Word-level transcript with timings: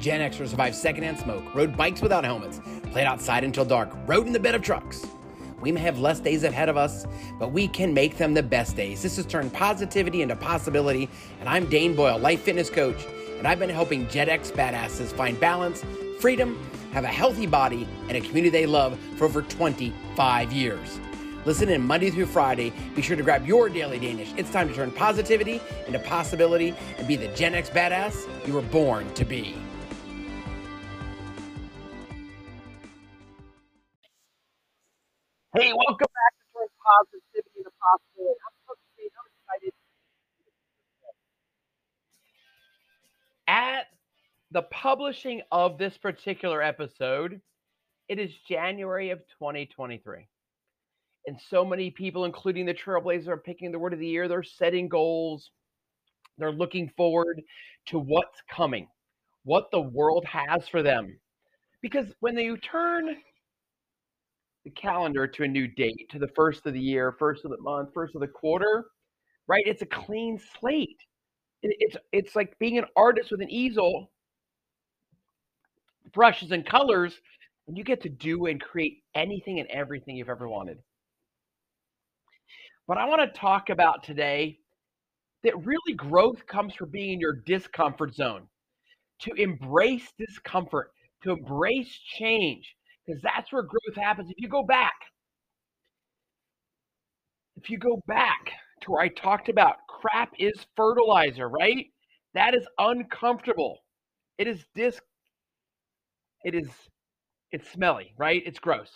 Gen 0.00 0.20
Xers 0.32 0.48
survived 0.48 0.74
secondhand 0.74 1.18
smoke, 1.18 1.54
rode 1.54 1.76
bikes 1.76 2.00
without 2.00 2.24
helmets, 2.24 2.60
played 2.90 3.06
outside 3.06 3.44
until 3.44 3.66
dark, 3.66 3.90
rode 4.06 4.26
in 4.26 4.32
the 4.32 4.40
bed 4.40 4.54
of 4.54 4.62
trucks. 4.62 5.06
We 5.60 5.70
may 5.72 5.80
have 5.80 5.98
less 5.98 6.20
days 6.20 6.42
ahead 6.42 6.70
of 6.70 6.78
us, 6.78 7.06
but 7.38 7.52
we 7.52 7.68
can 7.68 7.92
make 7.92 8.16
them 8.16 8.32
the 8.32 8.42
best 8.42 8.76
days. 8.76 9.02
This 9.02 9.16
has 9.16 9.26
turned 9.26 9.52
positivity 9.52 10.22
into 10.22 10.36
possibility, 10.36 11.10
and 11.38 11.48
I'm 11.50 11.68
Dane 11.68 11.94
Boyle, 11.94 12.18
life 12.18 12.40
fitness 12.40 12.70
coach, 12.70 13.06
and 13.36 13.46
I've 13.46 13.58
been 13.58 13.68
helping 13.68 14.08
Gen 14.08 14.30
X 14.30 14.50
badasses 14.50 15.12
find 15.12 15.38
balance, 15.38 15.84
freedom, 16.18 16.58
have 16.92 17.04
a 17.04 17.08
healthy 17.08 17.46
body, 17.46 17.86
and 18.08 18.16
a 18.16 18.20
community 18.20 18.48
they 18.48 18.66
love 18.66 18.98
for 19.16 19.26
over 19.26 19.42
25 19.42 20.50
years. 20.50 20.98
Listen 21.44 21.68
in 21.68 21.82
Monday 21.82 22.10
through 22.10 22.26
Friday. 22.26 22.72
Be 22.94 23.02
sure 23.02 23.16
to 23.16 23.22
grab 23.22 23.46
your 23.46 23.68
daily 23.68 23.98
Danish. 23.98 24.32
It's 24.38 24.50
time 24.50 24.68
to 24.68 24.74
turn 24.74 24.90
positivity 24.90 25.60
into 25.86 25.98
possibility 25.98 26.74
and 26.98 27.06
be 27.06 27.16
the 27.16 27.28
Gen 27.28 27.54
X 27.54 27.68
badass 27.68 28.46
you 28.46 28.54
were 28.54 28.62
born 28.62 29.12
to 29.14 29.24
be. 29.24 29.56
The 44.50 44.62
publishing 44.62 45.42
of 45.52 45.78
this 45.78 45.96
particular 45.96 46.62
episode, 46.62 47.40
it 48.08 48.18
is 48.18 48.32
January 48.48 49.10
of 49.10 49.20
2023 49.38 50.26
and 51.26 51.38
so 51.48 51.64
many 51.64 51.90
people, 51.90 52.24
including 52.24 52.66
the 52.66 52.74
Trailblazers, 52.74 53.28
are 53.28 53.36
picking 53.36 53.70
the 53.70 53.78
word 53.78 53.92
of 53.92 53.98
the 53.98 54.06
year. 54.06 54.28
They're 54.28 54.42
setting 54.42 54.88
goals. 54.88 55.50
They're 56.38 56.52
looking 56.52 56.90
forward 56.96 57.42
to 57.86 57.98
what's 57.98 58.42
coming, 58.50 58.88
what 59.44 59.70
the 59.70 59.80
world 59.80 60.24
has 60.24 60.66
for 60.68 60.82
them. 60.82 61.18
Because 61.82 62.06
when 62.20 62.36
you 62.38 62.56
turn 62.56 63.16
the 64.64 64.70
calendar 64.70 65.26
to 65.26 65.44
a 65.44 65.48
new 65.48 65.66
date, 65.66 66.08
to 66.10 66.18
the 66.18 66.28
first 66.28 66.66
of 66.66 66.72
the 66.74 66.80
year, 66.80 67.14
first 67.18 67.44
of 67.44 67.50
the 67.50 67.60
month, 67.60 67.90
first 67.94 68.14
of 68.14 68.20
the 68.20 68.28
quarter, 68.28 68.86
right? 69.46 69.62
It's 69.66 69.82
a 69.82 69.86
clean 69.86 70.38
slate. 70.58 70.98
It's 71.62 71.96
it's 72.12 72.34
like 72.34 72.58
being 72.58 72.78
an 72.78 72.86
artist 72.96 73.30
with 73.30 73.42
an 73.42 73.50
easel, 73.50 74.10
brushes 76.12 76.50
and 76.52 76.66
colors, 76.66 77.20
and 77.68 77.76
you 77.76 77.84
get 77.84 78.02
to 78.02 78.08
do 78.08 78.46
and 78.46 78.60
create 78.60 79.02
anything 79.14 79.60
and 79.60 79.68
everything 79.70 80.16
you've 80.16 80.28
ever 80.28 80.48
wanted. 80.48 80.78
But 82.86 82.98
I 82.98 83.06
want 83.06 83.22
to 83.22 83.40
talk 83.40 83.70
about 83.70 84.02
today 84.02 84.58
that 85.42 85.56
really 85.64 85.94
growth 85.96 86.46
comes 86.46 86.74
from 86.74 86.90
being 86.90 87.14
in 87.14 87.20
your 87.20 87.34
discomfort 87.46 88.14
zone, 88.14 88.48
to 89.20 89.32
embrace 89.34 90.12
discomfort, 90.18 90.92
to 91.22 91.32
embrace 91.32 91.90
change, 92.18 92.74
because 93.06 93.20
that's 93.22 93.52
where 93.52 93.62
growth 93.62 93.96
happens. 93.96 94.30
If 94.30 94.36
you 94.38 94.48
go 94.48 94.62
back, 94.64 94.94
if 97.56 97.70
you 97.70 97.78
go 97.78 98.02
back 98.06 98.50
to 98.82 98.90
where 98.92 99.02
I 99.02 99.08
talked 99.08 99.48
about 99.48 99.76
crap 99.88 100.32
is 100.38 100.66
fertilizer, 100.76 101.48
right? 101.48 101.86
That 102.34 102.54
is 102.54 102.66
uncomfortable. 102.78 103.78
It 104.38 104.46
is 104.48 104.64
dis 104.74 105.00
it 106.44 106.54
is 106.54 106.68
it's 107.52 107.70
smelly, 107.70 108.14
right? 108.18 108.42
It's 108.46 108.58
gross. 108.60 108.90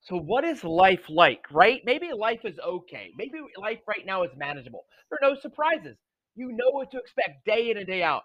So, 0.00 0.16
what 0.16 0.44
is 0.44 0.64
life 0.64 1.10
like, 1.10 1.44
right? 1.50 1.82
Maybe 1.84 2.10
life 2.12 2.44
is 2.44 2.58
okay. 2.58 3.12
Maybe 3.16 3.40
life 3.58 3.80
right 3.86 4.06
now 4.06 4.22
is 4.22 4.30
manageable. 4.36 4.86
There 5.10 5.18
are 5.20 5.34
no 5.34 5.38
surprises. 5.40 5.98
You 6.34 6.50
know 6.52 6.70
what 6.70 6.90
to 6.92 6.98
expect 6.98 7.44
day 7.44 7.70
in 7.70 7.76
and 7.76 7.86
day 7.86 8.02
out. 8.02 8.22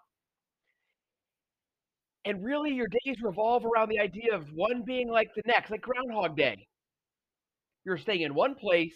And 2.26 2.44
really, 2.44 2.74
your 2.74 2.88
days 2.88 3.22
revolve 3.22 3.64
around 3.64 3.90
the 3.90 4.00
idea 4.00 4.34
of 4.34 4.52
one 4.54 4.82
being 4.82 5.08
like 5.08 5.36
the 5.36 5.44
next, 5.46 5.70
like 5.70 5.82
Groundhog 5.82 6.36
Day. 6.36 6.68
You're 7.86 7.98
staying 8.00 8.22
in 8.22 8.34
one 8.34 8.56
place, 8.56 8.96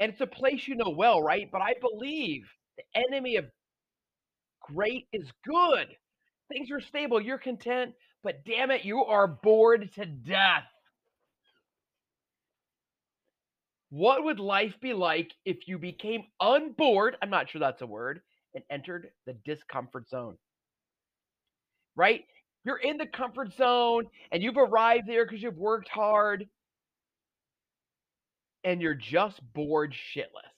and 0.00 0.12
it's 0.12 0.20
a 0.20 0.26
place 0.26 0.66
you 0.68 0.74
know 0.74 0.90
well, 0.90 1.22
right? 1.22 1.48
But 1.50 1.62
I 1.62 1.74
believe 1.80 2.42
the 2.76 2.84
enemy 2.94 3.36
of 3.36 3.46
great 4.60 5.06
is 5.12 5.30
good. 5.44 5.96
Things 6.52 6.70
are 6.70 6.80
stable, 6.80 7.20
you're 7.20 7.38
content, 7.38 7.94
but 8.22 8.44
damn 8.44 8.70
it, 8.70 8.84
you 8.84 9.04
are 9.04 9.26
bored 9.26 9.90
to 9.94 10.04
death. 10.04 10.64
What 13.88 14.24
would 14.24 14.38
life 14.38 14.74
be 14.80 14.92
like 14.92 15.32
if 15.44 15.66
you 15.66 15.78
became 15.78 16.24
unbored? 16.40 17.16
I'm 17.22 17.30
not 17.30 17.48
sure 17.48 17.60
that's 17.60 17.80
a 17.80 17.86
word 17.86 18.20
and 18.54 18.62
entered 18.70 19.08
the 19.26 19.34
discomfort 19.44 20.10
zone. 20.10 20.36
Right? 21.96 22.24
You're 22.64 22.78
in 22.78 22.98
the 22.98 23.06
comfort 23.06 23.54
zone 23.54 24.06
and 24.30 24.42
you've 24.42 24.56
arrived 24.56 25.06
there 25.06 25.24
because 25.24 25.42
you've 25.42 25.56
worked 25.56 25.88
hard 25.88 26.46
and 28.62 28.80
you're 28.80 28.94
just 28.94 29.40
bored 29.54 29.94
shitless. 29.94 30.51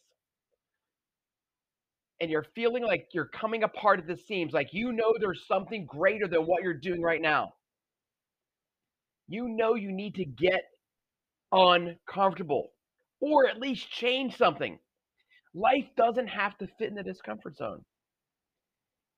And 2.24 2.30
you're 2.30 2.46
feeling 2.54 2.82
like 2.82 3.08
you're 3.12 3.26
coming 3.26 3.64
apart 3.64 4.00
at 4.00 4.06
the 4.06 4.16
seams, 4.16 4.54
like 4.54 4.72
you 4.72 4.92
know 4.92 5.12
there's 5.20 5.46
something 5.46 5.84
greater 5.84 6.26
than 6.26 6.46
what 6.46 6.62
you're 6.62 6.72
doing 6.72 7.02
right 7.02 7.20
now. 7.20 7.52
You 9.28 9.46
know 9.46 9.74
you 9.74 9.92
need 9.92 10.14
to 10.14 10.24
get 10.24 10.64
uncomfortable 11.52 12.72
or 13.20 13.46
at 13.46 13.60
least 13.60 13.90
change 13.90 14.38
something. 14.38 14.78
Life 15.54 15.86
doesn't 15.98 16.28
have 16.28 16.56
to 16.58 16.66
fit 16.78 16.88
in 16.88 16.94
the 16.94 17.02
discomfort 17.02 17.58
zone. 17.58 17.84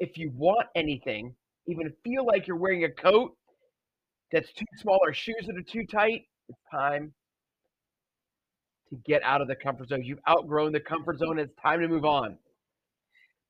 If 0.01 0.17
you 0.19 0.33
want 0.35 0.67
anything, 0.75 1.37
even 1.69 1.93
feel 2.03 2.27
like 2.27 2.49
you're 2.49 2.57
wearing 2.57 2.85
a 2.85 2.91
coat 2.91 3.37
that's 4.33 4.53
too 4.53 4.67
small 4.79 4.99
or 5.03 5.13
shoes 5.15 5.47
that 5.47 5.57
are 5.57 5.63
too 5.63 5.87
tight, 5.87 6.27
it's 6.49 6.59
time 6.71 7.15
to 8.91 8.97
get 9.07 9.23
out 9.23 9.41
of 9.41 9.49
the 9.49 9.57
comfort 9.57 9.89
zone. 9.89 10.03
You've 10.03 10.21
outgrown 10.29 10.73
the 10.73 10.81
comfort 10.81 11.19
zone. 11.19 11.39
It's 11.39 11.55
time 11.63 11.81
to 11.81 11.89
move 11.89 12.05
on. 12.05 12.39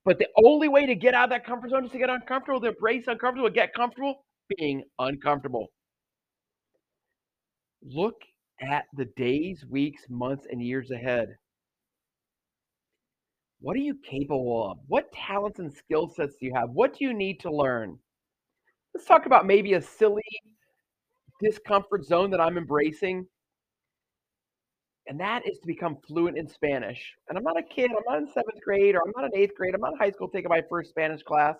But 0.06 0.20
the 0.20 0.28
only 0.44 0.68
way 0.68 0.86
to 0.86 0.94
get 0.94 1.14
out 1.14 1.24
of 1.24 1.30
that 1.30 1.44
comfort 1.44 1.70
zone 1.70 1.84
is 1.84 1.90
to 1.90 1.98
get 1.98 2.08
uncomfortable, 2.08 2.60
to 2.60 2.68
embrace 2.68 3.08
uncomfortable, 3.08 3.50
get 3.50 3.74
comfortable 3.74 4.24
being 4.56 4.84
uncomfortable. 5.00 5.66
Look 7.82 8.22
at 8.62 8.84
the 8.96 9.06
days, 9.16 9.64
weeks, 9.68 10.04
months, 10.08 10.46
and 10.48 10.62
years 10.62 10.92
ahead. 10.92 11.34
What 13.58 13.74
are 13.74 13.80
you 13.80 13.96
capable 14.08 14.70
of? 14.70 14.78
What 14.86 15.12
talents 15.12 15.58
and 15.58 15.74
skill 15.74 16.08
sets 16.08 16.36
do 16.38 16.46
you 16.46 16.54
have? 16.54 16.70
What 16.70 16.96
do 16.96 17.04
you 17.04 17.12
need 17.12 17.40
to 17.40 17.50
learn? 17.50 17.98
Let's 18.94 19.08
talk 19.08 19.26
about 19.26 19.44
maybe 19.44 19.72
a 19.72 19.82
silly 19.82 20.22
discomfort 21.42 22.04
zone 22.04 22.30
that 22.30 22.40
I'm 22.40 22.56
embracing. 22.56 23.26
And 25.08 25.20
that 25.20 25.48
is 25.48 25.58
to 25.58 25.66
become 25.66 25.98
fluent 26.06 26.36
in 26.36 26.48
Spanish. 26.48 27.14
And 27.28 27.38
I'm 27.38 27.44
not 27.44 27.58
a 27.58 27.62
kid, 27.62 27.90
I'm 27.90 28.02
not 28.08 28.18
in 28.18 28.26
seventh 28.26 28.60
grade, 28.64 28.96
or 28.96 29.02
I'm 29.04 29.12
not 29.16 29.30
in 29.32 29.40
eighth 29.40 29.54
grade, 29.56 29.74
I'm 29.74 29.80
not 29.80 29.92
in 29.92 29.98
high 29.98 30.10
school 30.10 30.28
taking 30.28 30.48
my 30.48 30.62
first 30.68 30.90
Spanish 30.90 31.22
class. 31.22 31.56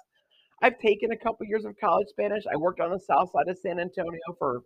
I've 0.63 0.79
taken 0.79 1.13
a 1.13 1.17
couple 1.17 1.47
years 1.47 1.65
of 1.65 1.75
college 1.79 2.09
Spanish. 2.09 2.45
I 2.53 2.57
worked 2.57 2.81
on 2.81 2.91
the 2.91 2.99
south 2.99 3.31
side 3.31 3.49
of 3.49 3.59
San 3.59 3.79
Antonio 3.79 4.19
for 4.39 4.63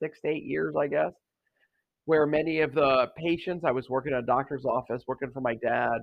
six 0.00 0.20
to 0.22 0.28
eight 0.28 0.44
years, 0.44 0.74
I 0.80 0.86
guess, 0.88 1.12
where 2.06 2.26
many 2.26 2.60
of 2.60 2.74
the 2.74 3.08
patients, 3.16 3.64
I 3.64 3.70
was 3.70 3.88
working 3.88 4.12
in 4.12 4.18
a 4.18 4.22
doctor's 4.22 4.64
office, 4.64 5.04
working 5.06 5.30
for 5.30 5.40
my 5.40 5.54
dad, 5.54 5.98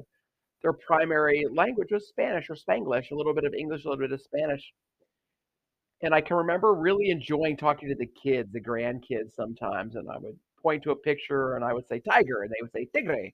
their 0.62 0.74
primary 0.74 1.46
language 1.54 1.90
was 1.92 2.08
Spanish 2.08 2.50
or 2.50 2.56
Spanglish, 2.56 3.12
a 3.12 3.16
little 3.16 3.34
bit 3.34 3.44
of 3.44 3.54
English, 3.54 3.86
a 3.86 3.90
little 3.90 4.04
bit 4.04 4.12
of 4.12 4.22
Spanish. 4.22 4.74
And 6.02 6.14
I 6.14 6.22
can 6.22 6.38
remember 6.38 6.74
really 6.74 7.10
enjoying 7.10 7.58
talking 7.58 7.90
to 7.90 7.96
the 7.96 8.10
kids, 8.22 8.52
the 8.52 8.62
grandkids 8.62 9.34
sometimes, 9.36 9.96
and 9.96 10.10
I 10.10 10.18
would 10.18 10.38
point 10.66 10.84
to 10.84 10.92
a 10.92 10.96
picture 10.96 11.56
and 11.56 11.64
I 11.64 11.74
would 11.74 11.88
say 11.88 12.00
tiger, 12.00 12.42
and 12.42 12.52
they 12.52 12.62
would 12.62 12.72
say 12.72 12.88
tigre. 12.94 13.32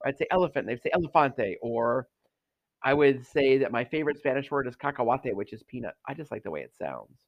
Or 0.00 0.08
I'd 0.08 0.18
say 0.18 0.26
elephant, 0.30 0.66
and 0.66 0.68
they'd 0.68 0.82
say 0.82 0.90
elefante. 0.94 1.56
Or 1.60 2.08
I 2.82 2.94
would 2.94 3.26
say 3.26 3.58
that 3.58 3.72
my 3.72 3.84
favorite 3.84 4.18
Spanish 4.18 4.50
word 4.50 4.66
is 4.66 4.76
cacahuate, 4.76 5.36
which 5.36 5.52
is 5.52 5.62
peanut. 5.64 5.94
I 6.08 6.14
just 6.14 6.30
like 6.30 6.42
the 6.42 6.50
way 6.50 6.62
it 6.62 6.72
sounds. 6.78 7.18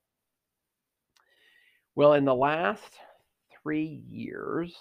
Well, 1.94 2.14
in 2.14 2.24
the 2.24 2.34
last 2.34 2.98
three 3.62 4.02
years, 4.08 4.74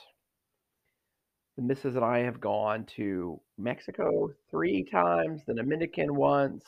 the 1.58 1.62
missus 1.62 1.96
and 1.96 2.06
I 2.06 2.20
have 2.20 2.40
gone 2.40 2.86
to 2.96 3.42
Mexico 3.58 4.32
three 4.50 4.86
times, 4.86 5.42
the 5.46 5.54
Dominican 5.54 6.16
once, 6.16 6.64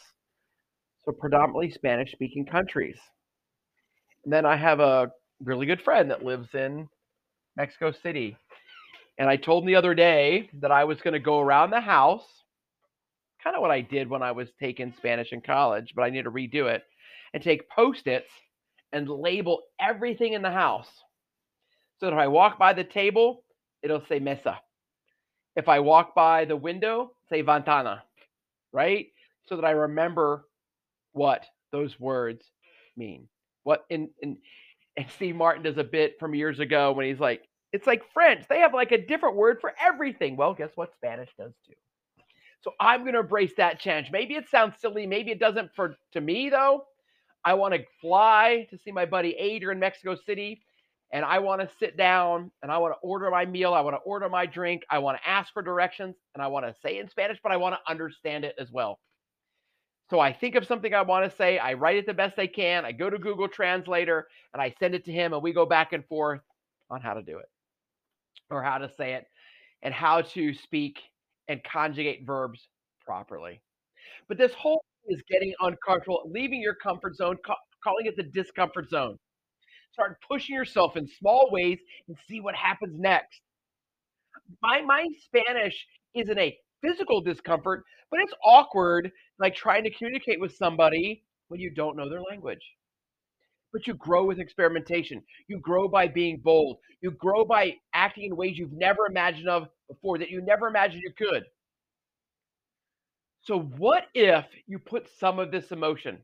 so 1.06 1.14
predominantly 1.14 1.72
Spanish 1.72 2.12
speaking 2.12 2.46
countries. 2.46 2.98
And 4.26 4.34
then 4.34 4.46
I 4.46 4.58
have 4.58 4.82
a 4.82 5.12
really 5.42 5.66
good 5.66 5.82
friend 5.82 6.12
that 6.12 6.26
lives 6.26 6.54
in 6.54 6.90
Mexico 7.56 7.92
City. 7.92 8.38
And 9.18 9.30
I 9.30 9.36
told 9.36 9.64
him 9.64 9.68
the 9.68 9.76
other 9.76 9.94
day 9.94 10.50
that 10.62 10.72
I 10.72 10.84
was 10.86 11.02
going 11.02 11.14
to 11.14 11.20
go 11.20 11.40
around 11.40 11.70
the 11.70 11.82
house, 11.82 12.26
kind 13.44 13.56
of 13.56 13.62
what 13.62 13.72
I 13.72 13.82
did 13.82 14.10
when 14.10 14.24
I 14.24 14.32
was 14.32 14.50
taking 14.60 14.94
Spanish 14.98 15.32
in 15.32 15.42
college, 15.42 15.94
but 15.96 16.04
I 16.04 16.10
need 16.10 16.24
to 16.24 16.32
redo 16.32 16.66
it, 16.74 16.84
and 17.34 17.44
take 17.44 17.70
post 17.70 18.08
its 18.08 18.30
and 18.92 19.10
label 19.10 19.62
everything 19.80 20.34
in 20.34 20.42
the 20.42 20.52
house. 20.52 20.88
So 22.00 22.08
that 22.08 22.14
if 22.14 22.20
I 22.20 22.28
walk 22.28 22.58
by 22.58 22.74
the 22.74 22.84
table, 22.84 23.44
it'll 23.82 24.06
say 24.08 24.20
mesa. 24.20 24.60
If 25.56 25.68
I 25.68 25.80
walk 25.80 26.16
by 26.16 26.46
the 26.46 26.56
window, 26.56 27.12
say 27.30 27.42
ventana, 27.42 28.04
right? 28.72 29.08
So 29.48 29.56
that 29.56 29.66
I 29.66 29.72
remember 29.72 30.46
what 31.12 31.46
those 31.72 32.00
words 32.00 32.44
mean. 32.98 33.28
What 33.64 33.86
in 33.90 34.10
in 34.22 34.38
and 34.98 35.10
Steve 35.16 35.36
Martin 35.36 35.64
does 35.64 35.78
a 35.78 35.84
bit 35.84 36.20
from 36.20 36.36
years 36.36 36.60
ago 36.60 36.92
when 36.92 37.06
he's 37.06 37.20
like, 37.20 37.44
it's 37.72 37.88
like 37.88 38.04
French. 38.14 38.48
They 38.48 38.60
have 38.60 38.74
like 38.74 38.92
a 38.92 39.06
different 39.06 39.36
word 39.36 39.60
for 39.60 39.74
everything. 39.82 40.38
Well, 40.38 40.54
guess 40.54 40.72
what? 40.76 40.94
Spanish 40.94 41.30
does 41.38 41.54
too. 41.66 41.74
So 42.62 42.72
I'm 42.80 43.02
going 43.02 43.14
to 43.14 43.20
embrace 43.20 43.54
that 43.58 43.80
change. 43.80 44.10
Maybe 44.12 44.36
it 44.36 44.50
sounds 44.50 44.76
silly. 44.80 45.06
Maybe 45.06 45.32
it 45.32 45.40
doesn't 45.40 45.72
for 45.76 45.96
to 46.14 46.22
me 46.22 46.50
though. 46.50 46.86
I 47.44 47.56
want 47.56 47.74
to 47.74 47.84
fly 48.00 48.68
to 48.70 48.78
see 48.78 48.92
my 48.92 49.06
buddy 49.06 49.32
Ader 49.32 49.72
in 49.72 49.80
Mexico 49.80 50.16
City 50.16 50.62
and 51.12 51.26
I 51.26 51.40
want 51.40 51.62
to 51.62 51.70
sit 51.78 51.98
down 51.98 52.52
and 52.62 52.72
I 52.72 52.78
want 52.78 52.94
to 52.94 53.00
order 53.08 53.30
my 53.30 53.46
meal. 53.46 53.74
I 53.74 53.82
want 53.82 53.96
to 53.96 54.02
order 54.02 54.30
my 54.30 54.46
drink. 54.46 54.84
I 54.90 55.00
want 55.00 55.18
to 55.18 55.30
ask 55.30 55.52
for 55.52 55.62
directions 55.62 56.16
and 56.34 56.42
I 56.42 56.48
want 56.48 56.66
to 56.66 56.74
say 56.82 57.00
in 57.00 57.10
Spanish, 57.10 57.40
but 57.44 57.52
I 57.52 57.58
want 57.58 57.76
to 57.76 57.92
understand 57.92 58.46
it 58.46 58.56
as 58.60 58.72
well. 58.72 59.00
So 60.14 60.20
I 60.20 60.32
think 60.32 60.54
of 60.54 60.68
something 60.68 60.94
I 60.94 61.02
want 61.02 61.28
to 61.28 61.36
say. 61.36 61.58
I 61.58 61.74
write 61.74 61.98
it 61.98 62.06
the 62.06 62.14
best 62.14 62.38
I 62.38 62.46
can. 62.46 62.86
I 62.86 62.92
go 62.92 63.10
to 63.10 63.18
Google 63.18 63.48
Translator 63.48 64.28
and 64.54 64.62
I 64.62 64.72
send 64.80 64.94
it 64.94 65.06
to 65.06 65.12
him 65.12 65.34
and 65.34 65.42
we 65.42 65.54
go 65.54 65.66
back 65.66 65.92
and 65.92 66.06
forth 66.06 66.42
on 66.92 67.02
how 67.02 67.16
to 67.16 67.24
do 67.24 67.40
it 67.40 67.48
or 68.52 68.62
how 68.62 68.78
to 68.78 68.92
say 68.96 69.14
it 69.14 69.26
and 69.82 69.92
how 69.92 70.22
to 70.22 70.54
speak 70.54 71.00
and 71.48 71.64
conjugate 71.64 72.28
verbs 72.28 72.68
properly. 73.04 73.60
But 74.28 74.38
this 74.38 74.54
whole 74.54 74.86
is 75.08 75.24
getting 75.32 75.52
uncomfortable, 75.62 76.22
leaving 76.28 76.62
your 76.62 76.76
comfort 76.76 77.16
zone, 77.16 77.38
ca- 77.44 77.56
calling 77.84 78.06
it 78.06 78.16
the 78.16 78.22
discomfort 78.22 78.92
zone. 78.92 79.18
Start 79.94 80.20
pushing 80.30 80.54
yourself 80.54 80.96
in 80.96 81.08
small 81.08 81.50
ways 81.50 81.80
and 82.08 82.16
see 82.30 82.40
what 82.40 82.54
happens 82.54 83.00
next. 83.00 83.42
My 84.62 84.82
my 84.82 85.08
Spanish 85.26 85.88
isn't 86.14 86.38
a 86.38 86.56
physical 86.84 87.22
discomfort, 87.22 87.84
but 88.12 88.20
it's 88.20 88.34
awkward 88.44 89.12
like 89.40 89.56
trying 89.56 89.84
to 89.84 89.92
communicate 89.92 90.40
with 90.40 90.56
somebody 90.56 91.24
when 91.48 91.60
you 91.60 91.72
don't 91.74 91.98
know 91.98 92.10
their 92.10 92.22
language. 92.22 92.62
But 93.72 93.88
you 93.88 93.96
grow 93.96 94.24
with 94.26 94.40
experimentation. 94.40 95.24
You 95.48 95.60
grow 95.60 95.88
by 95.88 96.08
being 96.08 96.40
bold. 96.44 96.78
You 97.02 97.12
grow 97.12 97.44
by 97.44 97.76
acting 97.94 98.26
in 98.26 98.36
ways 98.36 98.58
you've 98.58 98.74
never 98.74 99.08
imagined 99.10 99.50
of 99.50 99.68
before 99.88 100.20
that 100.20 100.30
you 100.30 100.42
never 100.42 100.68
imagined 100.68 101.02
you 101.04 101.14
could. 101.18 101.44
So, 103.42 103.60
what 103.60 104.06
if 104.14 104.46
you 104.68 104.80
put 104.80 105.10
some 105.20 105.40
of 105.40 105.52
this 105.52 105.72
emotion? 105.72 106.20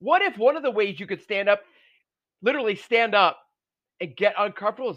What 0.00 0.22
if 0.22 0.38
one 0.38 0.56
of 0.56 0.62
the 0.62 0.70
ways 0.70 1.00
you 1.00 1.06
could 1.06 1.22
stand 1.22 1.48
up, 1.48 1.62
literally 2.42 2.76
stand 2.76 3.14
up 3.14 3.38
and 4.00 4.14
get 4.16 4.34
uncomfortable 4.38 4.96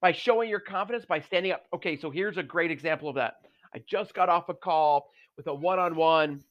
by 0.00 0.12
showing 0.12 0.48
your 0.48 0.60
confidence 0.60 1.04
by 1.04 1.20
standing 1.20 1.52
up? 1.52 1.64
Okay, 1.74 1.96
so 1.96 2.10
here's 2.10 2.36
a 2.36 2.42
great 2.42 2.70
example 2.70 3.08
of 3.08 3.16
that. 3.16 3.34
I 3.74 3.82
just 3.88 4.14
got 4.14 4.28
off 4.28 4.48
a 4.48 4.54
call 4.54 5.10
with 5.36 5.46
a 5.46 5.54
one 5.54 5.78
on 5.78 5.96
one, 5.96 6.42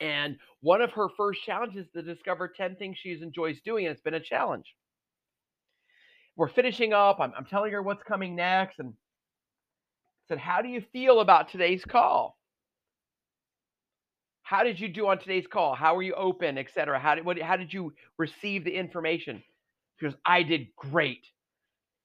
and 0.00 0.36
one 0.60 0.80
of 0.80 0.92
her 0.92 1.08
first 1.16 1.42
challenges 1.44 1.86
is 1.86 1.92
to 1.92 2.02
discover 2.02 2.48
10 2.48 2.76
things 2.76 2.98
she 2.98 3.18
enjoys 3.20 3.60
doing, 3.60 3.86
and 3.86 3.92
it's 3.92 4.02
been 4.02 4.14
a 4.14 4.20
challenge. 4.20 4.74
We're 6.36 6.48
finishing 6.48 6.92
up. 6.92 7.18
I'm, 7.20 7.32
I'm 7.36 7.44
telling 7.44 7.72
her 7.72 7.82
what's 7.82 8.02
coming 8.02 8.36
next, 8.36 8.78
and 8.78 8.94
said, 10.28 10.38
How 10.38 10.62
do 10.62 10.68
you 10.68 10.82
feel 10.92 11.20
about 11.20 11.50
today's 11.50 11.84
call? 11.84 12.38
How 14.42 14.62
did 14.62 14.80
you 14.80 14.88
do 14.88 15.08
on 15.08 15.18
today's 15.18 15.46
call? 15.46 15.74
How 15.74 15.94
were 15.94 16.02
you 16.02 16.14
open, 16.14 16.56
et 16.56 16.68
cetera? 16.72 16.98
How 16.98 17.14
did, 17.14 17.24
what, 17.26 17.38
how 17.38 17.56
did 17.56 17.72
you 17.72 17.92
receive 18.16 18.64
the 18.64 18.70
information? 18.70 19.42
Because 19.98 20.14
I 20.24 20.42
did 20.42 20.68
great. 20.74 21.26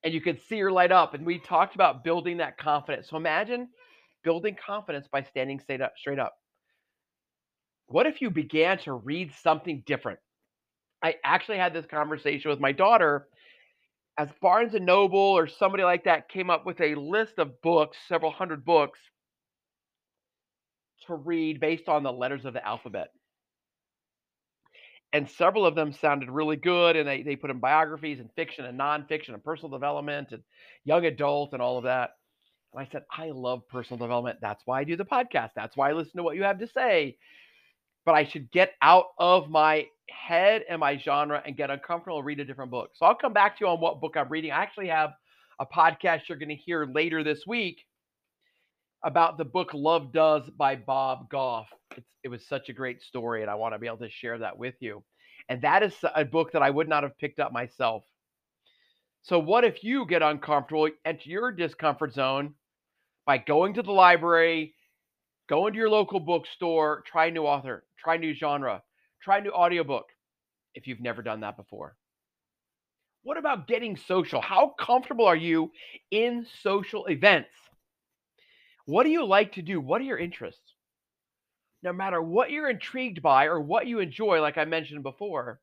And 0.04 0.14
you 0.14 0.20
could 0.20 0.42
see 0.50 0.60
her 0.60 0.72
light 0.72 0.92
up. 0.92 1.14
And 1.14 1.26
we 1.26 1.40
talked 1.40 1.76
about 1.76 2.04
building 2.04 2.38
that 2.38 2.58
confidence. 2.58 3.10
So 3.10 3.16
imagine 3.16 3.70
building 4.24 4.56
confidence 4.66 5.08
by 5.12 5.24
standing 5.24 5.60
straight 5.60 5.82
up. 5.82 5.94
Straight 5.98 6.20
up. 6.20 6.34
What 7.88 8.06
if 8.06 8.22
you 8.22 8.30
began 8.30 8.78
to 8.80 8.94
read 8.94 9.32
something 9.44 9.84
different? 9.86 10.20
I 11.04 11.16
actually 11.24 11.58
had 11.58 11.74
this 11.74 11.86
conversation 11.86 12.50
with 12.50 12.60
my 12.60 12.72
daughter 12.72 13.28
as 14.18 14.30
Barnes 14.42 14.74
and 14.74 14.86
Noble 14.86 15.20
or 15.20 15.48
somebody 15.48 15.84
like 15.84 16.06
that 16.06 16.30
came 16.30 16.50
up 16.50 16.66
with 16.66 16.80
a 16.80 16.96
list 16.96 17.40
of 17.40 17.62
books, 17.62 17.98
several 18.08 18.32
hundred 18.32 18.64
books 18.64 19.00
to 21.08 21.16
read 21.16 21.60
based 21.60 21.90
on 21.90 22.04
the 22.04 22.12
letters 22.12 22.46
of 22.46 22.54
the 22.54 22.66
alphabet. 22.66 23.10
And 25.12 25.30
several 25.30 25.66
of 25.66 25.76
them 25.76 25.94
sounded 25.94 26.30
really 26.30 26.56
good, 26.56 26.96
and 26.96 27.08
they, 27.08 27.22
they 27.22 27.36
put 27.36 27.52
in 27.52 27.60
biographies 27.60 28.20
and 28.20 28.30
fiction 28.36 28.66
and 28.66 28.80
nonfiction 28.80 29.34
and 29.34 29.44
personal 29.44 29.70
development 29.70 30.32
and 30.32 30.42
young 30.86 31.06
adult 31.06 31.54
and 31.54 31.62
all 31.62 31.78
of 31.78 31.84
that. 31.84 32.12
And 32.74 32.86
I 32.86 32.90
said, 32.92 33.04
I 33.12 33.30
love 33.30 33.68
personal 33.68 34.00
development. 34.00 34.40
That's 34.42 34.64
why 34.66 34.80
I 34.80 34.84
do 34.84 34.96
the 34.96 35.06
podcast. 35.06 35.52
That's 35.56 35.78
why 35.78 35.90
I 35.90 35.94
listen 35.94 36.18
to 36.18 36.24
what 36.24 36.36
you 36.36 36.44
have 36.44 36.60
to 36.60 36.68
say. 36.68 37.18
But 38.06 38.16
I 38.16 38.26
should 38.26 38.52
get 38.52 38.74
out 38.82 39.06
of 39.18 39.50
my 39.50 39.88
head 40.10 40.64
and 40.70 40.80
my 40.80 40.98
genre 40.98 41.42
and 41.46 41.56
get 41.56 41.70
uncomfortable 41.70 42.18
and 42.18 42.26
read 42.26 42.40
a 42.40 42.46
different 42.46 42.72
book. 42.72 42.92
So 42.96 43.06
I'll 43.06 43.16
come 43.16 43.34
back 43.34 43.58
to 43.58 43.66
you 43.66 43.70
on 43.70 43.80
what 43.80 44.02
book 44.02 44.18
I'm 44.18 44.30
reading. 44.30 44.52
I 44.52 44.62
actually 44.62 44.88
have 44.88 45.12
a 45.60 45.66
podcast 45.66 46.28
you're 46.28 46.38
going 46.38 46.50
to 46.50 46.56
hear 46.56 46.86
later 46.86 47.24
this 47.24 47.46
week 47.48 47.86
about 49.06 49.38
the 49.38 49.46
book 49.46 49.70
Love 49.74 50.12
Does 50.12 50.50
by 50.58 50.76
Bob 50.76 51.30
Goff. 51.30 51.68
It's, 51.96 52.10
it 52.24 52.30
was 52.30 52.46
such 52.48 52.70
a 52.70 52.74
great 52.74 53.02
story, 53.02 53.42
and 53.42 53.52
I 53.52 53.56
want 53.56 53.74
to 53.74 53.80
be 53.80 53.88
able 53.88 53.98
to 53.98 54.10
share 54.10 54.40
that 54.40 54.58
with 54.58 54.76
you. 54.80 55.04
And 55.50 55.62
that 55.62 55.84
is 55.84 55.94
a 56.16 56.26
book 56.26 56.54
that 56.54 56.64
I 56.64 56.70
would 56.70 56.90
not 56.90 57.04
have 57.04 57.18
picked 57.18 57.40
up 57.40 57.52
myself. 57.52 58.04
So, 59.24 59.40
what 59.40 59.64
if 59.64 59.84
you 59.84 60.06
get 60.06 60.22
uncomfortable, 60.22 60.90
enter 61.06 61.30
your 61.30 61.52
discomfort 61.52 62.14
zone 62.14 62.56
by 63.26 63.38
going 63.38 63.74
to 63.76 63.84
the 63.84 63.92
library, 63.92 64.76
going 65.50 65.74
to 65.74 65.80
your 65.80 65.90
local 65.90 66.20
bookstore, 66.20 67.04
try 67.06 67.28
a 67.28 67.32
new 67.32 67.44
author, 67.44 67.84
try 67.98 68.16
a 68.16 68.20
new 68.20 68.34
genre, 68.34 68.84
try 69.22 69.38
a 69.38 69.42
new 69.42 69.52
audiobook 69.52 70.06
if 70.76 70.88
you've 70.88 71.02
never 71.02 71.22
done 71.22 71.42
that 71.42 71.58
before? 71.58 71.96
What 73.24 73.38
about 73.38 73.68
getting 73.68 73.96
social? 73.96 74.42
How 74.42 74.74
comfortable 74.80 75.26
are 75.26 75.36
you 75.36 75.72
in 76.12 76.46
social 76.62 77.06
events? 77.06 77.50
What 78.86 79.04
do 79.04 79.10
you 79.10 79.26
like 79.26 79.54
to 79.54 79.62
do? 79.62 79.80
What 79.80 80.02
are 80.02 80.06
your 80.06 80.18
interests? 80.18 80.74
No 81.84 81.94
matter 81.94 82.22
what 82.22 82.52
you're 82.52 82.70
intrigued 82.70 83.22
by 83.22 83.46
or 83.46 83.60
what 83.60 83.88
you 83.88 84.00
enjoy, 84.00 84.42
like 84.42 84.58
I 84.58 84.66
mentioned 84.66 85.04
before, 85.04 85.62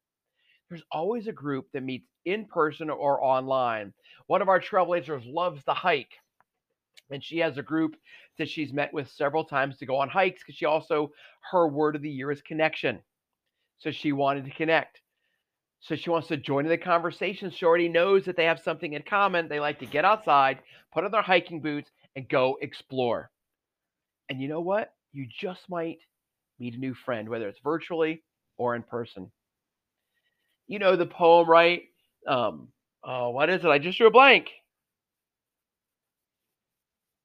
there's 0.68 0.82
always 0.90 1.26
a 1.26 1.32
group 1.32 1.66
that 1.72 1.82
meets 1.82 2.06
in 2.24 2.46
person 2.46 2.88
or 2.88 3.22
online. 3.22 3.92
One 4.26 4.40
of 4.40 4.48
our 4.48 4.60
trailblazers 4.60 5.22
loves 5.26 5.62
to 5.64 5.74
hike, 5.74 6.12
and 7.10 7.22
she 7.22 7.38
has 7.38 7.58
a 7.58 7.62
group 7.62 7.96
that 8.38 8.48
she's 8.48 8.72
met 8.72 8.92
with 8.92 9.10
several 9.10 9.44
times 9.44 9.76
to 9.78 9.86
go 9.86 9.96
on 9.96 10.08
hikes 10.08 10.42
because 10.42 10.56
she 10.56 10.64
also, 10.64 11.10
her 11.50 11.68
word 11.68 11.96
of 11.96 12.02
the 12.02 12.10
year 12.10 12.30
is 12.30 12.42
connection. 12.42 13.00
So 13.78 13.90
she 13.90 14.12
wanted 14.12 14.44
to 14.44 14.50
connect. 14.50 15.00
So 15.80 15.96
she 15.96 16.10
wants 16.10 16.28
to 16.28 16.36
join 16.36 16.66
in 16.66 16.70
the 16.70 16.78
conversation. 16.78 17.50
She 17.50 17.64
already 17.64 17.88
knows 17.88 18.24
that 18.26 18.36
they 18.36 18.44
have 18.44 18.60
something 18.60 18.92
in 18.92 19.02
common. 19.02 19.48
They 19.48 19.60
like 19.60 19.78
to 19.80 19.86
get 19.86 20.04
outside, 20.04 20.58
put 20.92 21.04
on 21.04 21.10
their 21.10 21.22
hiking 21.22 21.60
boots, 21.60 21.90
and 22.16 22.28
go 22.28 22.58
explore. 22.60 23.30
And 24.28 24.40
you 24.40 24.48
know 24.48 24.60
what? 24.60 24.92
You 25.12 25.26
just 25.26 25.62
might 25.68 25.98
meet 26.58 26.74
a 26.74 26.78
new 26.78 26.94
friend, 26.94 27.28
whether 27.28 27.48
it's 27.48 27.60
virtually 27.64 28.22
or 28.58 28.76
in 28.76 28.82
person. 28.82 29.30
You 30.66 30.78
know 30.78 30.96
the 30.96 31.06
poem, 31.06 31.48
right? 31.48 31.84
Um, 32.28 32.68
oh, 33.02 33.30
what 33.30 33.48
is 33.48 33.64
it? 33.64 33.68
I 33.68 33.78
just 33.78 33.96
drew 33.96 34.06
a 34.06 34.10
blank. 34.10 34.50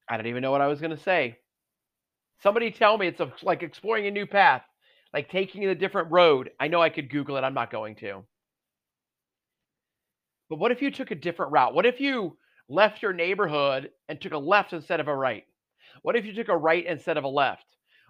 I 0.09 0.17
don't 0.17 0.27
even 0.27 0.41
know 0.41 0.51
what 0.51 0.62
I 0.62 0.67
was 0.67 0.81
going 0.81 0.95
to 0.95 1.03
say. 1.03 1.38
Somebody 2.43 2.71
tell 2.71 2.97
me 2.97 3.07
it's 3.07 3.19
a, 3.19 3.31
like 3.43 3.63
exploring 3.63 4.07
a 4.07 4.12
new 4.12 4.25
path, 4.25 4.62
like 5.13 5.29
taking 5.29 5.65
a 5.65 5.75
different 5.75 6.12
road. 6.12 6.51
I 6.59 6.67
know 6.67 6.81
I 6.81 6.89
could 6.89 7.09
Google 7.09 7.38
it. 7.38 7.43
I'm 7.43 7.53
not 7.53 7.71
going 7.71 7.95
to. 7.97 8.24
But 10.50 10.59
what 10.59 10.71
if 10.71 10.81
you 10.81 10.91
took 10.91 11.12
a 11.12 11.15
different 11.15 11.51
route? 11.53 11.74
What 11.74 11.85
if 11.85 12.00
you 12.00 12.38
left 12.69 13.01
your 13.01 13.13
neighborhood 13.13 13.89
and 14.09 14.19
took 14.19 14.33
a 14.33 14.38
left 14.38 14.74
instead 14.74 15.00
of 15.00 15.07
a 15.07 15.15
right? 15.15 15.43
What 16.01 16.15
if 16.15 16.25
you 16.25 16.33
took 16.33 16.50
a 16.50 16.57
right 16.57 16.85
instead 16.85 17.17
of 17.17 17.24
a 17.24 17.29
left? 17.29 17.65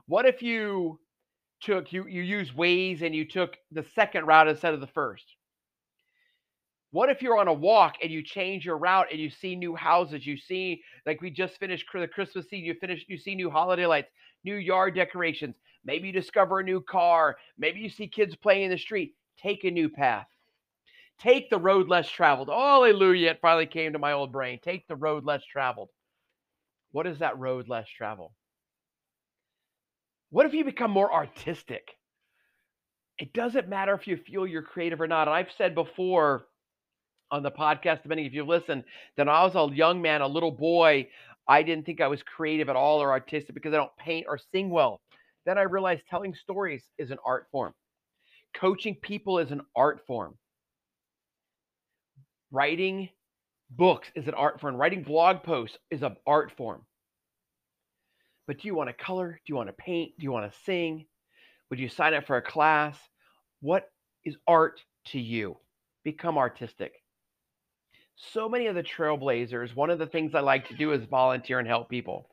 What 0.07 0.25
if 0.25 0.41
you 0.41 0.99
took 1.61 1.93
you 1.93 2.05
you 2.07 2.21
use 2.21 2.51
Waze 2.51 3.01
and 3.01 3.15
you 3.15 3.25
took 3.25 3.55
the 3.71 3.85
second 3.95 4.25
route 4.25 4.47
instead 4.49 4.73
of 4.73 4.81
the 4.81 4.87
first? 4.87 5.25
What 6.95 7.09
if 7.09 7.21
you're 7.21 7.37
on 7.37 7.49
a 7.49 7.53
walk 7.53 7.95
and 8.01 8.09
you 8.09 8.23
change 8.23 8.63
your 8.63 8.77
route 8.77 9.07
and 9.11 9.19
you 9.19 9.29
see 9.29 9.53
new 9.53 9.75
houses? 9.75 10.25
You 10.25 10.37
see, 10.37 10.81
like 11.05 11.21
we 11.21 11.29
just 11.29 11.59
finished 11.59 11.85
the 11.93 12.07
Christmas 12.07 12.45
season, 12.45 12.63
you 12.63 12.73
finish, 12.73 13.03
you 13.09 13.17
see 13.17 13.35
new 13.35 13.49
holiday 13.49 13.85
lights, 13.85 14.11
new 14.45 14.55
yard 14.55 14.95
decorations. 14.95 15.55
Maybe 15.83 16.07
you 16.07 16.13
discover 16.13 16.61
a 16.61 16.63
new 16.63 16.79
car. 16.79 17.35
Maybe 17.57 17.81
you 17.81 17.89
see 17.89 18.07
kids 18.07 18.33
playing 18.37 18.63
in 18.63 18.71
the 18.71 18.77
street. 18.77 19.13
Take 19.37 19.65
a 19.65 19.71
new 19.71 19.89
path. 19.89 20.27
Take 21.19 21.49
the 21.49 21.57
road 21.57 21.89
less 21.89 22.07
traveled. 22.09 22.47
Hallelujah. 22.47 23.31
It 23.31 23.39
finally 23.41 23.65
came 23.65 23.91
to 23.91 23.99
my 23.99 24.13
old 24.13 24.31
brain. 24.31 24.59
Take 24.63 24.87
the 24.87 24.95
road 24.95 25.25
less 25.25 25.43
traveled. 25.43 25.89
What 26.93 27.07
is 27.07 27.19
that 27.19 27.37
road 27.37 27.67
less 27.67 27.89
traveled? 27.89 28.31
What 30.29 30.45
if 30.45 30.53
you 30.53 30.63
become 30.63 30.91
more 30.91 31.13
artistic? 31.13 31.89
It 33.17 33.33
doesn't 33.33 33.67
matter 33.67 33.93
if 33.95 34.07
you 34.07 34.15
feel 34.15 34.47
you're 34.47 34.61
creative 34.61 35.01
or 35.01 35.07
not. 35.07 35.27
And 35.27 35.35
I've 35.35 35.51
said 35.57 35.75
before 35.75 36.45
on 37.31 37.43
the 37.43 37.51
podcast, 37.51 38.03
depending 38.03 38.25
if 38.25 38.33
you 38.33 38.41
have 38.41 38.47
listened, 38.49 38.83
that 39.17 39.27
I 39.27 39.43
was 39.43 39.55
a 39.55 39.73
young 39.75 40.01
man, 40.01 40.21
a 40.21 40.27
little 40.27 40.51
boy, 40.51 41.07
I 41.47 41.63
didn't 41.63 41.85
think 41.85 42.01
I 42.01 42.07
was 42.07 42.23
creative 42.23 42.69
at 42.69 42.75
all 42.75 43.01
or 43.01 43.11
artistic 43.11 43.53
because 43.55 43.73
I 43.73 43.77
don't 43.77 43.95
paint 43.97 44.25
or 44.27 44.39
sing 44.51 44.69
well. 44.69 45.01
Then 45.45 45.57
I 45.57 45.63
realized 45.63 46.03
telling 46.09 46.33
stories 46.33 46.83
is 46.97 47.11
an 47.11 47.17
art 47.25 47.47
form. 47.51 47.73
Coaching 48.55 48.95
people 48.95 49.39
is 49.39 49.51
an 49.51 49.61
art 49.75 50.01
form. 50.07 50.37
Writing 52.51 53.09
books 53.69 54.07
is 54.15 54.27
an 54.27 54.33
art 54.33 54.59
form. 54.59 54.75
Writing 54.75 55.03
blog 55.03 55.43
posts 55.43 55.77
is 55.91 56.03
an 56.03 56.15
art 56.25 56.51
form. 56.57 56.83
But 58.47 58.59
do 58.59 58.67
you 58.67 58.75
want 58.75 58.89
to 58.89 58.93
color? 58.93 59.39
Do 59.45 59.51
you 59.51 59.55
want 59.55 59.69
to 59.69 59.73
paint? 59.73 60.13
Do 60.17 60.23
you 60.23 60.31
want 60.31 60.51
to 60.51 60.59
sing? 60.65 61.05
Would 61.69 61.79
you 61.79 61.89
sign 61.89 62.13
up 62.13 62.25
for 62.25 62.37
a 62.37 62.41
class? 62.41 62.97
What 63.61 63.89
is 64.23 64.37
art 64.47 64.81
to 65.07 65.19
you? 65.19 65.57
Become 66.03 66.37
artistic. 66.37 66.93
So 68.15 68.47
many 68.47 68.67
of 68.67 68.75
the 68.75 68.83
trailblazers, 68.83 69.75
one 69.75 69.89
of 69.89 69.99
the 69.99 70.07
things 70.07 70.35
I 70.35 70.39
like 70.39 70.69
to 70.69 70.75
do 70.75 70.93
is 70.93 71.05
volunteer 71.05 71.59
and 71.59 71.67
help 71.67 71.89
people. 71.89 72.29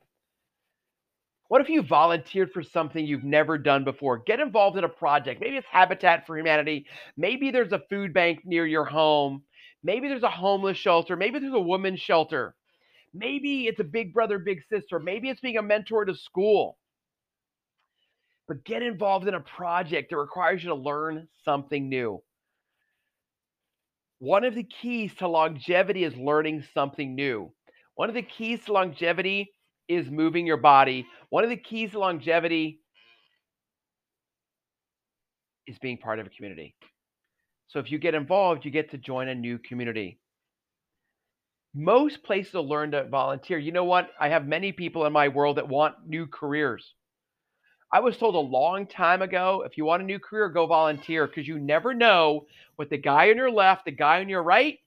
What 1.49 1.61
if 1.61 1.69
you 1.69 1.83
volunteered 1.83 2.53
for 2.53 2.63
something 2.63 3.05
you've 3.05 3.25
never 3.25 3.59
done 3.59 3.85
before? 3.85 4.19
Get 4.19 4.41
involved 4.41 4.79
in 4.79 4.85
a 4.85 4.89
project. 4.89 5.41
Maybe 5.41 5.57
it's 5.57 5.67
Habitat 5.71 6.27
for 6.27 6.37
Humanity. 6.39 6.87
Maybe 7.17 7.51
there's 7.51 7.73
a 7.73 7.83
food 7.91 8.15
bank 8.15 8.41
near 8.45 8.65
your 8.65 8.85
home. 8.85 9.43
Maybe 9.83 10.09
there's 10.09 10.23
a 10.23 10.31
homeless 10.31 10.79
shelter. 10.79 11.17
Maybe 11.17 11.41
there's 11.41 11.53
a 11.53 11.61
women's 11.61 12.01
shelter. 12.01 12.55
Maybe 13.13 13.67
it's 13.67 13.81
a 13.81 13.85
big 13.85 14.15
brother, 14.15 14.39
big 14.39 14.61
sister. 14.71 14.99
Maybe 14.99 15.29
it's 15.29 15.41
being 15.41 15.59
a 15.59 15.63
mentor 15.63 16.05
to 16.05 16.15
school. 16.15 16.79
But 18.49 18.65
get 18.65 18.83
involved 18.83 19.29
in 19.29 19.35
a 19.35 19.41
project 19.41 20.11
that 20.11 20.17
requires 20.17 20.63
you 20.63 20.71
to 20.71 20.75
learn 20.75 21.29
something 21.45 21.89
new. 21.89 22.23
One 24.23 24.45
of 24.45 24.55
the 24.55 24.63
keys 24.63 25.13
to 25.17 25.27
longevity 25.27 26.05
is 26.05 26.15
learning 26.15 26.63
something 26.75 27.17
new. 27.17 27.53
One 27.97 28.09
of 28.09 28.15
the 28.15 28.23
keys 28.23 28.65
to 28.67 28.73
longevity 28.73 29.51
is 29.89 30.09
moving 30.09 30.47
your 30.47 30.59
body. 30.59 31.09
One 31.31 31.43
of 31.43 31.51
the 31.51 31.57
keys 31.57 31.91
to 31.91 31.99
longevity 31.99 32.79
is 35.67 35.77
being 35.81 35.99
part 35.99 36.21
of 36.21 36.27
a 36.29 36.31
community. 36.31 36.77
So 37.67 37.81
if 37.81 37.91
you 37.91 37.99
get 37.99 38.15
involved, 38.15 38.65
you 38.65 38.71
get 38.71 38.93
to 38.93 38.97
join 38.97 39.27
a 39.27 39.35
new 39.35 39.59
community. 39.59 40.21
Most 41.75 42.23
places 42.23 42.55
will 42.55 42.69
learn 42.69 42.93
to 42.93 43.09
volunteer. 43.09 43.59
You 43.59 43.73
know 43.73 43.83
what? 43.83 44.11
I 44.21 44.29
have 44.29 44.47
many 44.47 44.71
people 44.71 45.05
in 45.05 45.13
my 45.13 45.27
world 45.27 45.57
that 45.57 45.67
want 45.67 45.97
new 46.07 46.29
careers. 46.29 46.95
I 47.93 48.01
was 48.01 48.17
told 48.17 48.35
a 48.35 48.39
long 48.39 48.87
time 48.87 49.21
ago 49.21 49.65
if 49.67 49.77
you 49.77 49.85
want 49.85 50.03
a 50.03 50.07
new 50.07 50.19
career, 50.19 50.49
go 50.49 50.67
volunteer 50.67 51.27
because 51.27 51.47
you 51.47 51.59
never 51.59 51.93
know 51.93 52.47
what 52.77 52.89
the 52.89 52.97
guy 52.97 53.31
on 53.31 53.37
your 53.37 53.51
left, 53.51 53.85
the 53.85 53.91
guy 53.91 54.21
on 54.21 54.29
your 54.31 54.43
right 54.43 54.79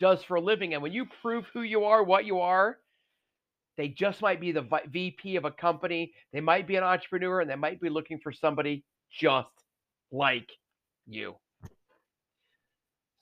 does 0.00 0.24
for 0.24 0.36
a 0.36 0.40
living. 0.40 0.72
And 0.72 0.82
when 0.82 0.92
you 0.92 1.06
prove 1.20 1.44
who 1.52 1.62
you 1.62 1.84
are, 1.84 2.02
what 2.02 2.24
you 2.24 2.40
are, 2.40 2.78
they 3.76 3.88
just 3.88 4.22
might 4.22 4.40
be 4.40 4.52
the 4.52 4.66
VP 4.90 5.36
of 5.36 5.44
a 5.44 5.50
company. 5.50 6.12
They 6.32 6.40
might 6.40 6.66
be 6.66 6.76
an 6.76 6.84
entrepreneur 6.84 7.40
and 7.40 7.50
they 7.50 7.56
might 7.56 7.80
be 7.80 7.90
looking 7.90 8.18
for 8.18 8.32
somebody 8.32 8.84
just 9.10 9.48
like 10.10 10.50
you. 11.06 11.36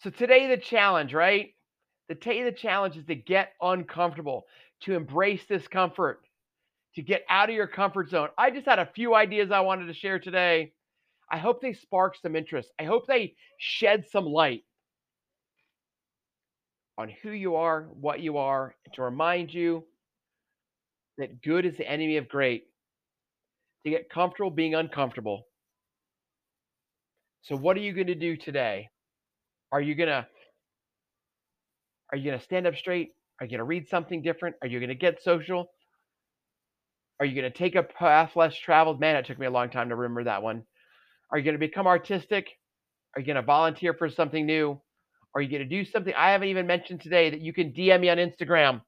So 0.03 0.11
today, 0.11 0.47
the 0.47 0.57
challenge, 0.57 1.13
right? 1.13 1.51
The 2.09 2.15
day, 2.15 2.43
the 2.43 2.53
challenge 2.53 2.97
is 2.97 3.05
to 3.07 3.15
get 3.15 3.53
uncomfortable, 3.61 4.47
to 4.83 4.95
embrace 4.95 5.45
discomfort, 5.47 6.23
to 6.95 7.03
get 7.03 7.23
out 7.29 7.49
of 7.49 7.55
your 7.55 7.67
comfort 7.67 8.11
zone. 8.11 8.29
I 8.37 8.51
just 8.51 8.67
had 8.67 8.79
a 8.79 8.87
few 8.95 9.15
ideas 9.15 9.51
I 9.51 9.61
wanted 9.61 9.87
to 9.87 9.95
share 9.95 10.19
today. 10.19 10.73
I 11.31 11.39
hope 11.39 11.61
they 11.61 11.73
spark 11.73 12.17
some 12.17 12.35
interest. 12.35 12.71
I 12.79 12.85
hope 12.85 13.07
they 13.07 13.35
shed 13.59 14.07
some 14.11 14.27
light 14.27 14.65
on 16.99 17.11
who 17.23 17.31
you 17.31 17.57
are, 17.57 17.89
what 17.93 18.21
you 18.21 18.39
are, 18.39 18.75
and 18.85 18.95
to 18.95 19.03
remind 19.03 19.55
you 19.55 19.85
that 21.19 21.43
good 21.43 21.65
is 21.65 21.77
the 21.77 21.89
enemy 21.89 22.17
of 22.17 22.29
great, 22.29 22.65
to 23.85 23.91
get 23.91 24.11
comfortable 24.11 24.51
being 24.51 24.75
uncomfortable. 24.75 25.47
So, 27.43 27.57
what 27.57 27.77
are 27.77 27.81
you 27.81 27.93
going 27.93 28.09
to 28.09 28.15
do 28.15 28.37
today? 28.37 28.89
Are 29.73 29.81
you 29.81 29.95
going 29.95 30.09
to 30.09 30.27
are 32.13 32.19
you 32.19 32.25
going 32.25 32.39
to 32.39 32.45
stand 32.45 32.67
up 32.67 32.77
straight? 32.77 33.11
Are 33.41 33.47
you 33.47 33.51
going 33.51 33.59
to 33.59 33.65
read 33.65 33.89
something 33.89 34.21
different? 34.21 34.57
Are 34.63 34.69
you 34.69 34.81
going 34.81 34.89
to 34.89 34.95
get 34.95 35.23
social? 35.23 35.71
Are 37.21 37.27
you 37.27 37.41
going 37.41 37.51
to 37.51 37.57
take 37.57 37.75
a 37.75 37.83
path 37.83 38.35
less 38.35 38.57
traveled? 38.57 38.99
Man, 38.99 39.17
it 39.17 39.27
took 39.27 39.39
me 39.39 39.47
a 39.47 39.51
long 39.51 39.71
time 39.71 39.91
to 39.91 39.95
remember 39.95 40.25
that 40.25 40.43
one. 40.43 40.65
Are 41.31 41.39
you 41.39 41.45
going 41.45 41.55
to 41.55 41.59
become 41.59 41.87
artistic? 41.87 42.49
Are 43.15 43.21
you 43.21 43.27
going 43.27 43.37
to 43.37 43.43
volunteer 43.43 43.95
for 43.95 44.09
something 44.09 44.47
new? 44.47 44.81
Are 45.35 45.43
you 45.43 45.49
going 45.49 45.63
to 45.63 45.69
do 45.69 45.85
something 45.85 46.15
I 46.17 46.31
haven't 46.31 46.49
even 46.49 46.67
mentioned 46.67 47.03
today 47.03 47.31
that 47.31 47.41
you 47.41 47.53
can 47.53 47.73
DM 47.73 48.01
me 48.01 48.09
on 48.09 48.17
Instagram 48.17 48.81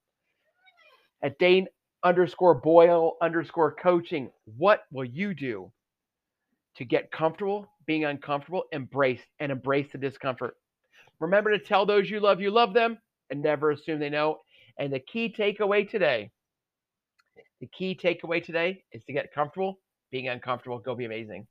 at 1.23 1.39
Dane 1.39 1.69
underscore 2.03 2.55
Boyle 2.55 3.17
underscore 3.21 3.73
coaching. 3.73 4.31
What 4.57 4.83
will 4.91 5.05
you 5.05 5.35
do 5.35 5.71
to 6.77 6.85
get 6.85 7.13
comfortable 7.13 7.69
being 7.87 8.05
uncomfortable? 8.05 8.65
Embrace 8.73 9.21
and 9.41 9.53
embrace 9.53 9.93
the 9.93 9.99
discomfort. 9.99 10.57
Remember 11.21 11.51
to 11.51 11.59
tell 11.59 11.87
those 11.87 12.11
you 12.11 12.21
love 12.21 12.41
you 12.41 12.51
love 12.51 12.75
them 12.75 12.99
and 13.31 13.41
never 13.41 13.71
assume 13.71 14.01
they 14.01 14.11
know. 14.11 14.39
And 14.79 14.93
the 14.93 15.01
key 15.01 15.33
takeaway 15.37 15.89
today, 15.89 16.31
the 17.63 17.69
key 17.69 17.95
takeaway 17.95 18.45
today 18.45 18.83
is 18.91 19.05
to 19.05 19.13
get 19.13 19.33
comfortable 19.33 19.79
being 20.11 20.29
uncomfortable. 20.29 20.81
Go 20.81 20.97
be 20.97 21.05
amazing. 21.05 21.47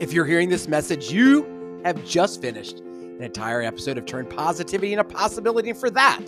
If 0.00 0.12
you're 0.12 0.26
hearing 0.26 0.48
this 0.48 0.68
message, 0.68 1.10
you 1.10 1.80
have 1.84 2.02
just 2.04 2.40
finished 2.40 2.78
an 2.78 3.20
entire 3.20 3.62
episode 3.62 3.98
of 3.98 4.06
Turn 4.06 4.26
Positivity 4.26 4.92
into 4.92 5.02
Possibility. 5.02 5.70
And 5.70 5.78
for 5.78 5.90
that, 5.90 6.20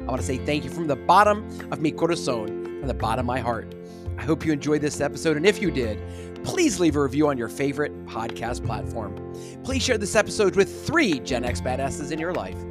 I 0.00 0.04
want 0.04 0.20
to 0.20 0.26
say 0.26 0.38
thank 0.38 0.62
you 0.62 0.70
from 0.70 0.86
the 0.86 0.96
bottom 0.96 1.44
of 1.72 1.80
mi 1.80 1.90
corazón, 1.90 2.46
from 2.78 2.86
the 2.86 2.94
bottom 2.94 3.24
of 3.24 3.26
my 3.26 3.40
heart. 3.40 3.74
I 4.16 4.22
hope 4.22 4.46
you 4.46 4.52
enjoyed 4.52 4.80
this 4.80 5.00
episode. 5.00 5.36
And 5.36 5.44
if 5.44 5.60
you 5.60 5.72
did, 5.72 5.98
please 6.44 6.78
leave 6.78 6.94
a 6.94 7.02
review 7.02 7.26
on 7.26 7.36
your 7.36 7.48
favorite 7.48 8.06
podcast 8.06 8.64
platform. 8.64 9.16
Please 9.64 9.82
share 9.82 9.98
this 9.98 10.14
episode 10.14 10.54
with 10.54 10.86
three 10.86 11.18
Gen 11.18 11.44
X 11.44 11.60
badasses 11.60 12.12
in 12.12 12.20
your 12.20 12.32
life. 12.32 12.62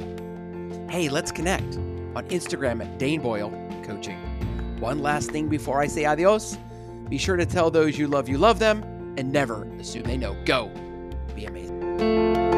Hey, 0.92 1.08
let's 1.08 1.32
connect 1.32 1.78
on 2.14 2.28
Instagram 2.28 2.84
at 2.84 2.98
Dane 2.98 3.22
Boyle 3.22 3.48
Coaching. 3.82 4.18
One 4.78 4.98
last 4.98 5.30
thing 5.30 5.48
before 5.48 5.80
I 5.80 5.86
say 5.86 6.04
adios 6.04 6.58
be 7.08 7.16
sure 7.16 7.36
to 7.36 7.46
tell 7.46 7.70
those 7.70 7.96
you 7.96 8.06
love 8.06 8.28
you 8.28 8.36
love 8.36 8.58
them 8.58 8.82
and 9.16 9.32
never 9.32 9.64
assume 9.80 10.02
they 10.02 10.18
know. 10.18 10.36
Go 10.44 10.70
be 11.34 11.46
amazing. 11.46 12.51